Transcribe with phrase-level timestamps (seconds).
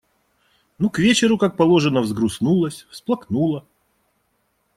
[0.79, 3.67] Ну, к вечеру, как положено, взгрустнулось, всплакнула.